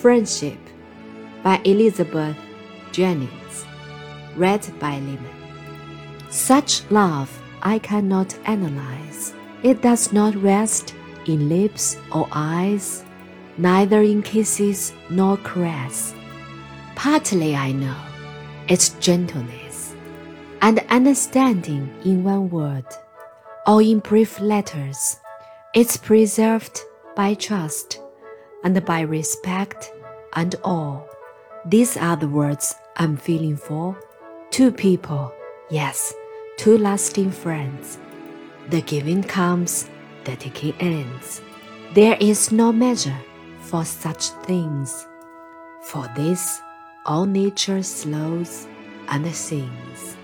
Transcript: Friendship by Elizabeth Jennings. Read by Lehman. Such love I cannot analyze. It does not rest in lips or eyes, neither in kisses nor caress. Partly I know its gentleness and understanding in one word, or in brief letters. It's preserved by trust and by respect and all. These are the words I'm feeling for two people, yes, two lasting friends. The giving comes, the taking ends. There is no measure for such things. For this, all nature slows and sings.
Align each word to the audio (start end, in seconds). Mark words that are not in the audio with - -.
Friendship 0.00 0.56
by 1.42 1.60
Elizabeth 1.64 2.34
Jennings. 2.90 3.66
Read 4.34 4.66
by 4.78 4.94
Lehman. 4.94 5.28
Such 6.30 6.90
love 6.90 7.30
I 7.60 7.80
cannot 7.80 8.34
analyze. 8.46 9.34
It 9.62 9.82
does 9.82 10.10
not 10.10 10.34
rest 10.36 10.94
in 11.26 11.50
lips 11.50 11.98
or 12.14 12.26
eyes, 12.32 13.04
neither 13.58 14.00
in 14.00 14.22
kisses 14.22 14.94
nor 15.10 15.36
caress. 15.36 16.14
Partly 16.94 17.54
I 17.54 17.72
know 17.72 18.00
its 18.68 18.88
gentleness 19.00 19.94
and 20.62 20.78
understanding 20.88 21.92
in 22.06 22.24
one 22.24 22.48
word, 22.48 22.86
or 23.66 23.82
in 23.82 23.98
brief 23.98 24.40
letters. 24.40 25.20
It's 25.74 25.98
preserved 25.98 26.80
by 27.14 27.34
trust 27.34 28.00
and 28.62 28.84
by 28.84 29.00
respect 29.00 29.92
and 30.34 30.54
all. 30.64 31.08
These 31.64 31.96
are 31.96 32.16
the 32.16 32.28
words 32.28 32.74
I'm 32.96 33.16
feeling 33.16 33.56
for 33.56 33.98
two 34.50 34.72
people, 34.72 35.32
yes, 35.70 36.14
two 36.56 36.76
lasting 36.78 37.30
friends. 37.30 37.98
The 38.68 38.82
giving 38.82 39.22
comes, 39.22 39.88
the 40.24 40.36
taking 40.36 40.74
ends. 40.80 41.42
There 41.94 42.16
is 42.20 42.52
no 42.52 42.72
measure 42.72 43.18
for 43.60 43.84
such 43.84 44.28
things. 44.46 45.06
For 45.84 46.08
this, 46.16 46.60
all 47.06 47.26
nature 47.26 47.82
slows 47.82 48.66
and 49.08 49.26
sings. 49.34 50.16